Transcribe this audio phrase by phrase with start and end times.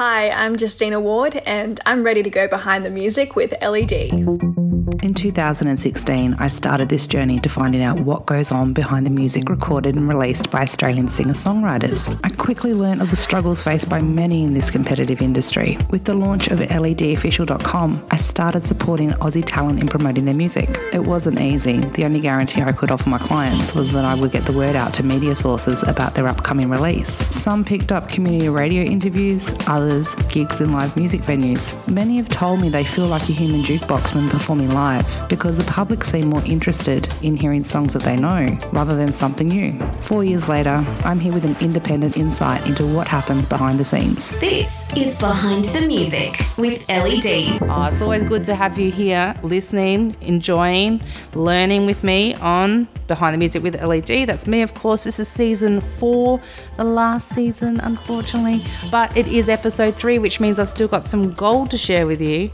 [0.00, 4.59] Hi, I'm Justina Ward, and I'm ready to go behind the music with LED.
[5.02, 9.48] In 2016, I started this journey to finding out what goes on behind the music
[9.48, 12.20] recorded and released by Australian singer songwriters.
[12.22, 15.78] I quickly learned of the struggles faced by many in this competitive industry.
[15.88, 20.68] With the launch of LEDofficial.com, I started supporting Aussie talent in promoting their music.
[20.92, 21.80] It wasn't easy.
[21.80, 24.76] The only guarantee I could offer my clients was that I would get the word
[24.76, 27.08] out to media sources about their upcoming release.
[27.08, 31.74] Some picked up community radio interviews, others, gigs in live music venues.
[31.88, 35.56] Many have told me they feel like a human jukebox when performing live live because
[35.56, 39.72] the public seem more interested in hearing songs that they know rather than something new.
[40.00, 44.38] Four years later, I'm here with an independent insight into what happens behind the scenes.
[44.40, 47.58] This is Behind the Music with LED.
[47.62, 51.00] Oh, it's always good to have you here listening, enjoying,
[51.34, 54.26] learning with me on Behind the Music with LED.
[54.26, 55.04] That's me, of course.
[55.04, 56.40] This is season four,
[56.76, 61.32] the last season, unfortunately, but it is episode three, which means I've still got some
[61.32, 62.50] gold to share with you.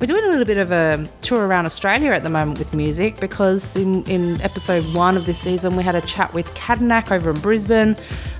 [0.00, 3.20] We're doing a little bit of a tour around Australia at the moment with music
[3.20, 7.28] because in, in episode one of this season we had a chat with Kadanak over
[7.28, 7.94] in Brisbane.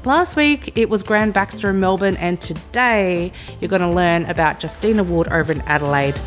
[0.07, 4.63] Last week it was Grant Baxter in Melbourne, and today you're going to learn about
[4.63, 6.19] Justina Ward over in Adelaide.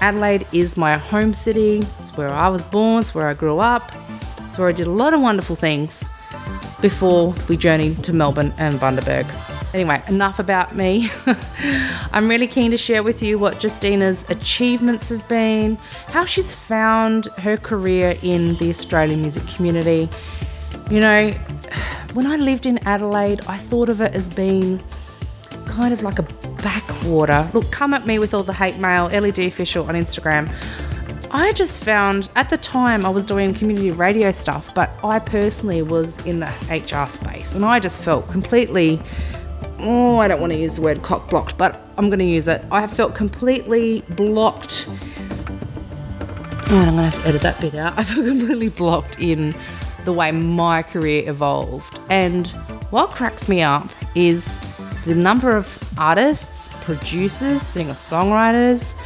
[0.00, 3.90] Adelaide is my home city, it's where I was born, it's where I grew up,
[4.42, 6.04] it's where I did a lot of wonderful things
[6.80, 9.26] before we journeyed to Melbourne and Bundaberg.
[9.76, 11.10] Anyway, enough about me.
[12.10, 17.26] I'm really keen to share with you what Justina's achievements have been, how she's found
[17.36, 20.08] her career in the Australian music community.
[20.90, 21.30] You know,
[22.14, 24.82] when I lived in Adelaide, I thought of it as being
[25.66, 26.22] kind of like a
[26.62, 27.46] backwater.
[27.52, 30.50] Look, come at me with all the hate mail, LED official on Instagram.
[31.30, 35.82] I just found at the time I was doing community radio stuff, but I personally
[35.82, 39.02] was in the HR space and I just felt completely
[39.80, 42.48] oh, I don't want to use the word cock blocked, but I'm going to use
[42.48, 42.64] it.
[42.70, 44.86] I have felt completely blocked.
[44.88, 44.94] Oh,
[46.70, 47.94] and I'm going to have to edit that bit out.
[47.98, 49.54] I feel completely blocked in
[50.04, 51.98] the way my career evolved.
[52.10, 52.46] And
[52.90, 54.58] what cracks me up is
[55.04, 58.98] the number of artists, producers, singer songwriters,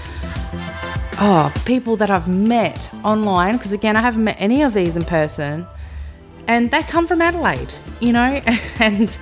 [1.20, 5.04] oh, people that I've met online, because again, I haven't met any of these in
[5.04, 5.66] person,
[6.47, 8.41] and they come from Adelaide, you know?
[8.80, 9.16] And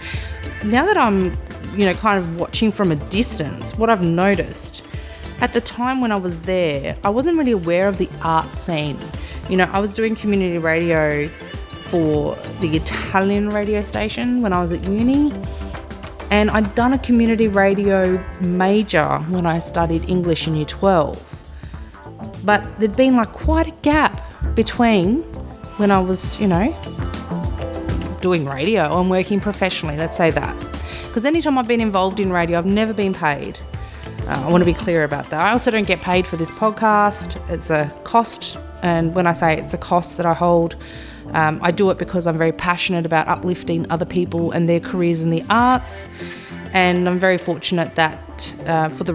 [0.65, 1.33] now that I'm,
[1.75, 4.83] you know, kind of watching from a distance, what I've noticed
[5.41, 8.99] at the time when I was there, I wasn't really aware of the art scene.
[9.49, 11.29] You know, I was doing community radio
[11.85, 15.33] for the Italian radio station when I was at uni.
[16.31, 21.25] And I'd done a community radio major when I studied English in year 12.
[22.45, 24.21] But there'd been like quite a gap
[24.55, 25.23] between
[25.79, 26.73] when I was, you know,
[28.21, 30.57] doing radio and working professionally, let's say that.
[31.03, 33.59] Because anytime I've been involved in radio, I've never been paid.
[34.27, 35.41] Uh, I want to be clear about that.
[35.41, 38.57] I also don't get paid for this podcast, it's a cost.
[38.83, 40.77] And when I say it's a cost that I hold,
[41.33, 45.23] um, I do it because I'm very passionate about uplifting other people and their careers
[45.23, 46.09] in the arts.
[46.73, 49.15] And I'm very fortunate that uh, for the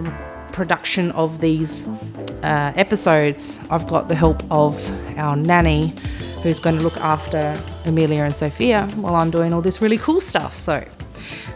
[0.52, 1.86] production of these
[2.42, 4.78] uh, episodes, I've got the help of
[5.16, 5.92] our nanny
[6.44, 10.20] who's going to look after Amelia and Sophia while I'm doing all this really cool
[10.20, 10.56] stuff.
[10.58, 10.86] So,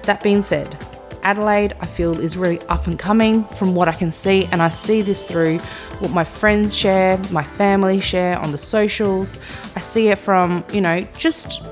[0.04, 0.82] that being said,
[1.22, 4.71] Adelaide, I feel, is really up and coming from what I can see, and I
[4.71, 5.59] see this through
[5.99, 9.38] what my friends share, my family share on the socials.
[9.76, 11.62] I see it from, you know, just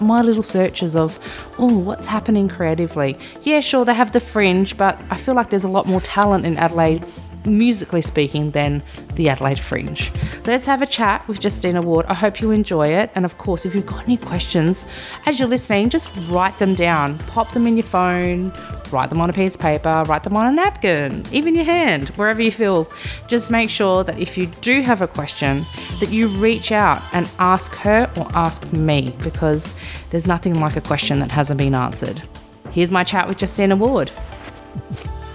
[0.00, 1.18] my little searches of,
[1.58, 3.18] oh, what's happening creatively.
[3.42, 6.46] Yeah, sure, they have the fringe, but I feel like there's a lot more talent
[6.46, 7.04] in Adelaide
[7.44, 8.82] musically speaking, than
[9.14, 10.12] the Adelaide Fringe.
[10.46, 12.06] Let's have a chat with Justina Ward.
[12.06, 13.10] I hope you enjoy it.
[13.14, 14.86] And of course, if you've got any questions
[15.26, 18.52] as you're listening, just write them down, pop them in your phone,
[18.92, 22.08] write them on a piece of paper, write them on a napkin, even your hand,
[22.10, 22.90] wherever you feel.
[23.26, 25.64] Just make sure that if you do have a question,
[26.00, 29.74] that you reach out and ask her or ask me because
[30.10, 32.22] there's nothing like a question that hasn't been answered.
[32.70, 34.10] Here's my chat with Justina Ward.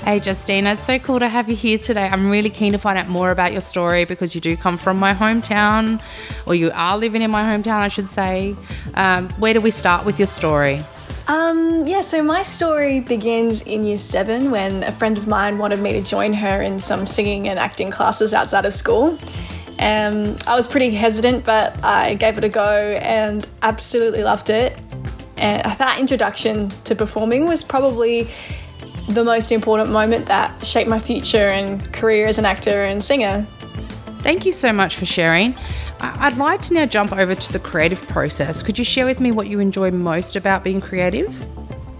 [0.07, 2.07] Hey, Justina, it's so cool to have you here today.
[2.07, 4.95] I'm really keen to find out more about your story because you do come from
[4.95, 6.01] my hometown,
[6.45, 8.55] or you are living in my hometown, I should say.
[8.93, 10.81] Um, where do we start with your story?
[11.27, 15.79] Um, yeah, so my story begins in year seven when a friend of mine wanted
[15.79, 19.19] me to join her in some singing and acting classes outside of school.
[19.77, 24.79] Um, I was pretty hesitant, but I gave it a go and absolutely loved it.
[25.35, 28.29] And that introduction to performing was probably
[29.07, 33.47] the most important moment that shaped my future and career as an actor and singer.
[34.19, 35.55] Thank you so much for sharing.
[35.99, 38.61] I'd like to now jump over to the creative process.
[38.61, 41.47] Could you share with me what you enjoy most about being creative?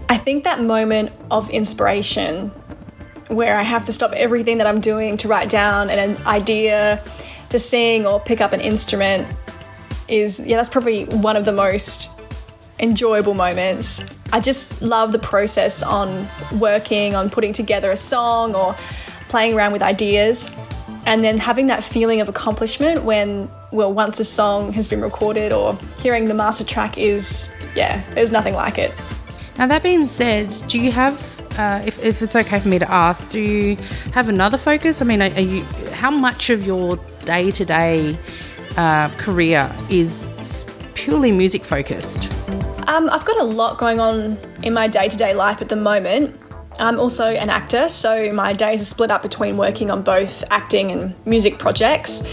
[0.08, 2.48] I think that moment of inspiration
[3.28, 7.02] where I have to stop everything that I'm doing to write down an idea
[7.50, 9.26] to sing or pick up an instrument
[10.08, 12.08] is, yeah, that's probably one of the most
[12.80, 14.00] enjoyable moments.
[14.32, 18.76] I just love the process on working, on putting together a song or
[19.28, 20.50] playing around with ideas.
[21.06, 25.52] And then having that feeling of accomplishment when, well, once a song has been recorded
[25.52, 28.92] or hearing the master track is, yeah, there's nothing like it.
[29.56, 32.90] Now, that being said, do you have, uh, if, if it's okay for me to
[32.90, 33.76] ask, do you
[34.12, 35.00] have another focus?
[35.00, 38.18] I mean, are, are you, how much of your day to day
[39.16, 40.64] career is
[40.94, 42.30] purely music focused?
[42.88, 45.76] Um, I've got a lot going on in my day to day life at the
[45.76, 46.34] moment.
[46.78, 50.90] I'm also an actor, so my days are split up between working on both acting
[50.90, 52.26] and music projects.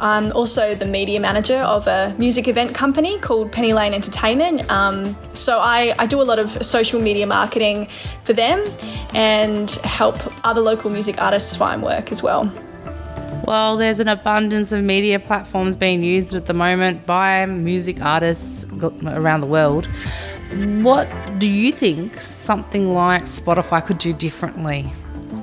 [0.00, 4.68] I'm also the media manager of a music event company called Penny Lane Entertainment.
[4.68, 7.86] Um, so I, I, do a lot of social media marketing
[8.24, 8.64] for them
[9.14, 12.52] and help other local music artists find work as well.
[13.44, 18.64] Well, there's an abundance of media platforms being used at the moment by music artists
[18.82, 19.86] around the world.
[20.82, 21.08] What
[21.38, 24.92] do you think something like Spotify could do differently?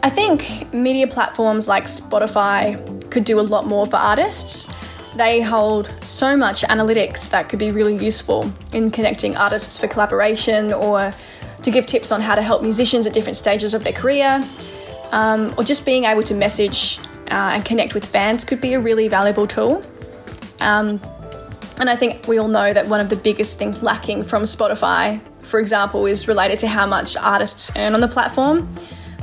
[0.04, 2.78] I think media platforms like Spotify
[3.10, 4.74] could do a lot more for artists.
[5.16, 10.72] They hold so much analytics that could be really useful in connecting artists for collaboration
[10.72, 11.12] or
[11.64, 14.46] to give tips on how to help musicians at different stages of their career,
[15.12, 17.00] um, or just being able to message
[17.32, 19.84] uh, and connect with fans could be a really valuable tool.
[20.62, 21.02] Um,
[21.80, 25.22] and I think we all know that one of the biggest things lacking from Spotify,
[25.42, 28.70] for example, is related to how much artists earn on the platform.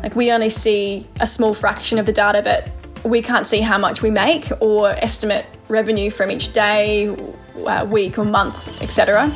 [0.03, 2.71] Like we only see a small fraction of the data, but
[3.05, 7.09] we can't see how much we make or estimate revenue from each day,
[7.67, 9.31] uh, week, or month, etc.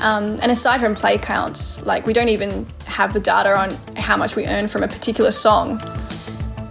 [0.00, 4.16] Um, and aside from play counts, like we don't even have the data on how
[4.16, 5.80] much we earn from a particular song.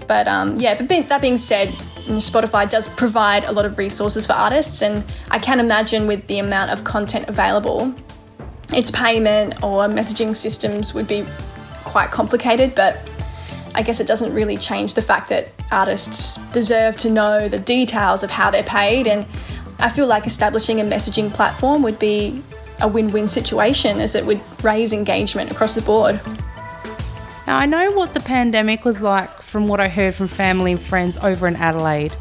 [0.07, 1.73] But um, yeah, but that being said,
[2.17, 6.39] Spotify does provide a lot of resources for artists, and I can imagine with the
[6.39, 7.93] amount of content available,
[8.73, 11.25] its payment or messaging systems would be
[11.83, 13.09] quite complicated, but
[13.75, 18.23] I guess it doesn't really change the fact that artists deserve to know the details
[18.23, 19.25] of how they're paid, and
[19.79, 22.43] I feel like establishing a messaging platform would be
[22.81, 26.19] a win win situation as it would raise engagement across the board.
[27.49, 30.79] Now, I know what the pandemic was like from what I heard from family and
[30.79, 32.15] friends over in Adelaide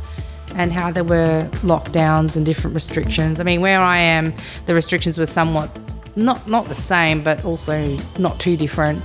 [0.54, 3.38] and how there were lockdowns and different restrictions.
[3.38, 4.32] I mean, where I am,
[4.64, 5.68] the restrictions were somewhat
[6.16, 9.02] not not the same, but also not too different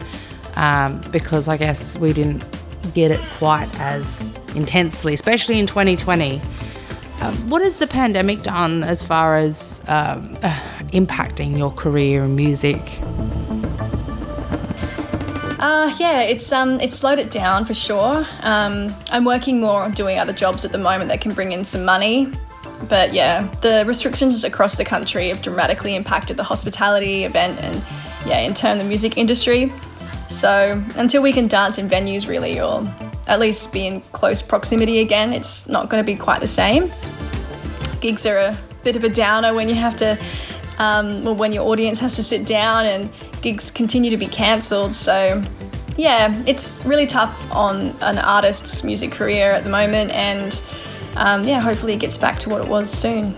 [0.55, 2.45] um, because I guess we didn't
[2.93, 4.21] get it quite as
[4.55, 6.39] intensely, especially in 2020.
[7.19, 10.57] Um, what has the pandemic done as far as um, uh,
[10.93, 12.79] impacting your career in music?
[15.63, 18.27] Uh, yeah, it's um, it's slowed it down for sure.
[18.41, 21.63] Um, I'm working more on doing other jobs at the moment that can bring in
[21.63, 22.29] some money.
[22.89, 27.81] But yeah, the restrictions across the country have dramatically impacted the hospitality, event, and
[28.25, 29.71] yeah, in turn the music industry.
[30.27, 32.85] So until we can dance in venues really, or
[33.27, 36.91] at least be in close proximity again, it's not going to be quite the same.
[38.01, 40.21] Gigs are a bit of a downer when you have to,
[40.77, 43.09] um, well, when your audience has to sit down and
[43.43, 44.95] gigs continue to be cancelled.
[44.95, 45.43] So,
[45.97, 50.59] yeah, it's really tough on an artist's music career at the moment, and
[51.17, 53.35] um, yeah, hopefully it gets back to what it was soon.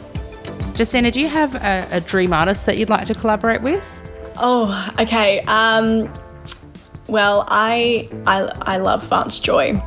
[0.74, 3.84] Jacinta, do you have a, a dream artist that you'd like to collaborate with?
[4.38, 5.42] Oh, okay.
[5.48, 6.12] Um,
[7.08, 9.82] well, I, I I love Vance Joy.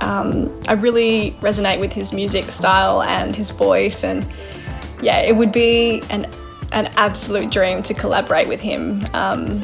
[0.00, 4.26] Um, I really resonate with his music style and his voice, and
[5.00, 6.26] yeah, it would be an
[6.72, 9.06] an absolute dream to collaborate with him.
[9.12, 9.60] Um,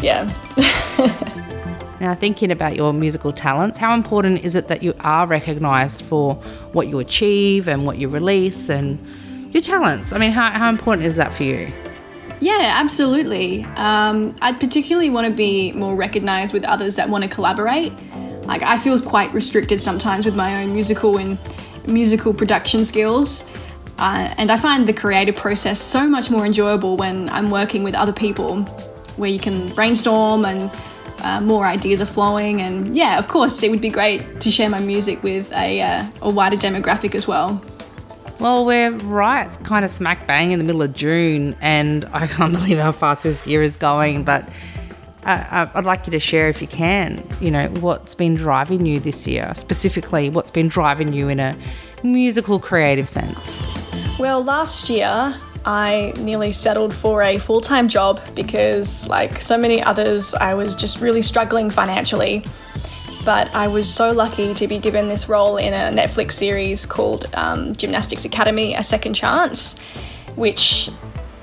[0.00, 0.24] yeah.
[2.00, 6.34] now, thinking about your musical talents, how important is it that you are recognised for
[6.72, 8.98] what you achieve and what you release and
[9.52, 10.12] your talents?
[10.12, 11.68] I mean, how, how important is that for you?
[12.40, 13.64] Yeah, absolutely.
[13.76, 17.92] Um, I'd particularly want to be more recognised with others that want to collaborate.
[18.44, 21.36] Like, I feel quite restricted sometimes with my own musical and
[21.86, 23.48] musical production skills.
[23.98, 27.94] Uh, and I find the creative process so much more enjoyable when I'm working with
[27.94, 28.62] other people,
[29.16, 30.70] where you can brainstorm and
[31.24, 32.60] uh, more ideas are flowing.
[32.60, 36.06] And yeah, of course, it would be great to share my music with a, uh,
[36.22, 37.60] a wider demographic as well.
[38.38, 42.52] Well, we're right, kind of smack bang in the middle of June, and I can't
[42.58, 44.22] believe how fast this year is going.
[44.22, 44.48] But
[45.24, 49.00] uh, I'd like you to share, if you can, you know, what's been driving you
[49.00, 51.56] this year, specifically, what's been driving you in a
[52.04, 53.77] musical creative sense.
[54.18, 59.80] Well, last year I nearly settled for a full time job because, like so many
[59.80, 62.42] others, I was just really struggling financially.
[63.24, 67.26] but I was so lucky to be given this role in a Netflix series called
[67.34, 69.78] um, Gymnastics Academy A Second Chance,
[70.34, 70.90] which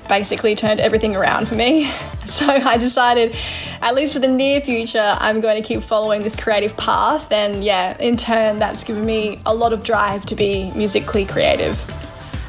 [0.08, 1.90] basically turned everything around for me.
[2.26, 3.36] So I decided,
[3.80, 7.30] at least for the near future, I'm going to keep following this creative path.
[7.30, 11.78] And yeah, in turn, that's given me a lot of drive to be musically creative.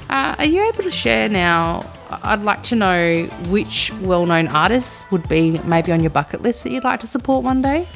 [0.09, 1.83] Uh, are you able to share now?
[2.09, 6.63] I'd like to know which well known artists would be maybe on your bucket list
[6.63, 7.87] that you'd like to support one day?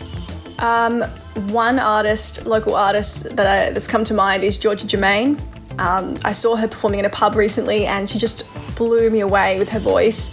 [0.59, 1.01] Um,
[1.49, 5.39] one artist, local artist that I, that's come to mind is Georgia Germein.
[5.79, 9.57] Um, I saw her performing in a pub recently and she just blew me away
[9.57, 10.31] with her voice.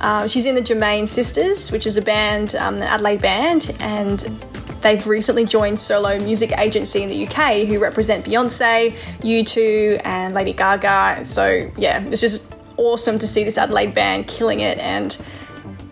[0.00, 4.20] Um, she's in the Germein Sisters, which is a band, um, an Adelaide band, and
[4.82, 10.52] they've recently joined Solo Music Agency in the UK, who represent Beyonce, U2, and Lady
[10.52, 11.24] Gaga.
[11.24, 15.16] So yeah, it's just awesome to see this Adelaide band killing it, and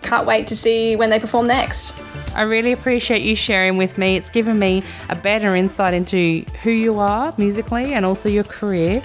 [0.02, 1.94] can't wait to see when they perform next.
[2.34, 4.16] I really appreciate you sharing with me.
[4.16, 9.00] It's given me a better insight into who you are musically and also your career.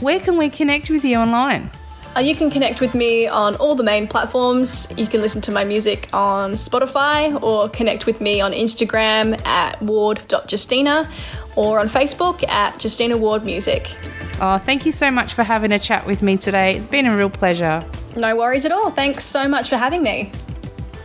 [0.00, 1.70] Where can we connect with you online?
[2.16, 4.88] Uh, you can connect with me on all the main platforms.
[4.96, 9.82] You can listen to my music on Spotify or connect with me on Instagram at
[9.82, 11.10] ward.justina
[11.56, 13.94] or on Facebook at Justina Ward Music.
[14.40, 16.74] Oh, thank you so much for having a chat with me today.
[16.74, 17.84] It's been a real pleasure.
[18.16, 18.90] No worries at all.
[18.90, 20.32] Thanks so much for having me.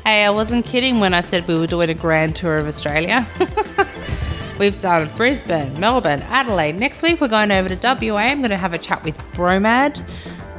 [0.05, 3.27] Hey, I wasn't kidding when I said we were doing a grand tour of Australia.
[4.59, 6.79] We've done Brisbane, Melbourne, Adelaide.
[6.79, 8.17] Next week we're going over to WA.
[8.17, 10.01] I'm going to have a chat with Bromad.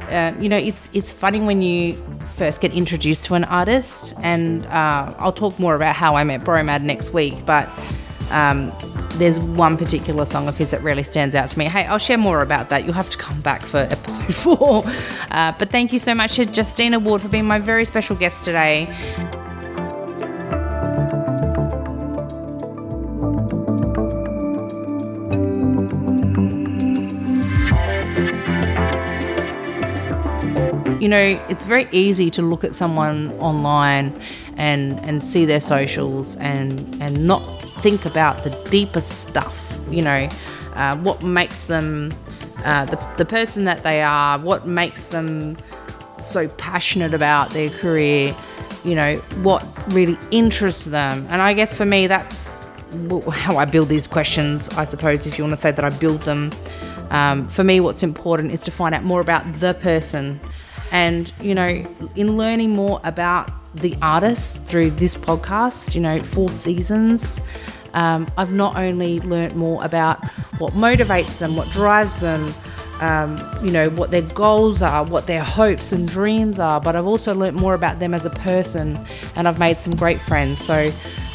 [0.09, 1.93] Uh, you know, it's it's funny when you
[2.35, 6.41] first get introduced to an artist, and uh, I'll talk more about how I met
[6.41, 7.45] Bromad next week.
[7.45, 7.69] But
[8.31, 8.71] um,
[9.13, 11.65] there's one particular song of his that really stands out to me.
[11.65, 12.85] Hey, I'll share more about that.
[12.85, 14.83] You'll have to come back for episode four.
[15.31, 18.43] Uh, but thank you so much to Justina Ward for being my very special guest
[18.43, 18.87] today.
[31.03, 34.17] You know, it's very easy to look at someone online
[34.55, 37.41] and and see their socials and and not
[37.83, 39.77] think about the deeper stuff.
[39.89, 40.29] You know,
[40.75, 42.13] uh, what makes them
[42.63, 45.57] uh, the the person that they are, what makes them
[46.21, 48.33] so passionate about their career.
[48.85, 52.65] You know, what really interests them, and I guess for me, that's
[53.29, 54.69] how I build these questions.
[54.69, 56.51] I suppose if you want to say that I build them.
[57.09, 60.39] Um, for me, what's important is to find out more about the person
[60.93, 61.85] and, you know,
[62.15, 67.41] in learning more about the artists through this podcast, you know, four seasons,
[67.95, 70.23] um, I've not only learnt more about
[70.59, 72.53] what motivates them, what drives them,
[73.01, 77.07] um, you know, what their goals are, what their hopes and dreams are, but I've
[77.07, 79.03] also learnt more about them as a person
[79.35, 80.63] and I've made some great friends.
[80.63, 80.91] So,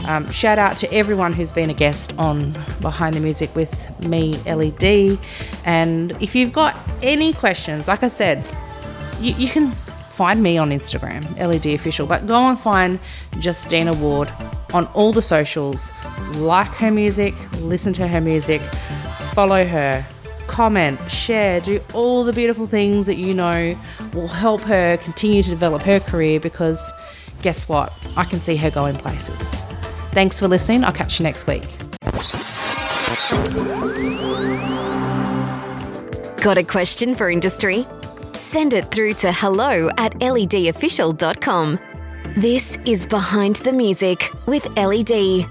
[0.07, 4.37] um, shout out to everyone who's been a guest on Behind the Music with me,
[4.47, 5.19] LED.
[5.65, 8.49] And if you've got any questions, like I said,
[9.21, 12.99] you, you can find me on Instagram, LED Official, but go and find
[13.41, 14.33] Justina Ward
[14.73, 15.93] on all the socials.
[16.37, 18.61] Like her music, listen to her music,
[19.33, 20.05] follow her,
[20.47, 23.79] comment, share, do all the beautiful things that you know
[24.13, 26.93] will help her continue to develop her career because
[27.43, 27.93] guess what?
[28.17, 29.55] I can see her going places.
[30.13, 30.83] Thanks for listening.
[30.83, 31.63] I'll catch you next week.
[36.43, 37.87] Got a question for industry?
[38.39, 41.79] Send it through to hello at ledofficial.com.
[42.37, 45.51] This is Behind the Music with LED.